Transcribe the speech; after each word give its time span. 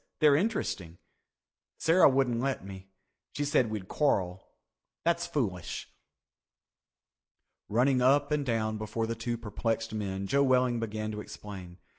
They're 0.19 0.35
interesting. 0.35 0.97
Sarah 1.77 2.09
wouldn't 2.09 2.39
let 2.39 2.65
me. 2.65 2.87
She 3.33 3.45
said 3.45 3.69
we'd 3.69 3.87
quarrel. 3.87 4.43
That's 5.05 5.27
foolish." 5.27 5.93
Running 7.69 8.01
up 8.01 8.31
and 8.31 8.43
down 8.43 8.79
before 8.79 9.05
the 9.05 9.13
two 9.13 9.37
perplexed 9.37 9.93
men, 9.93 10.25
Joe 10.25 10.41
Welling 10.41 10.79
began 10.79 11.11
to 11.11 11.21
explain. 11.21 11.77